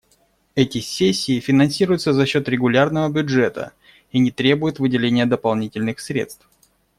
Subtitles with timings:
[0.55, 3.71] Эти сессии финансируются за счет регулярного бюджета
[4.11, 6.49] и не требуют выделения дополнительных средств.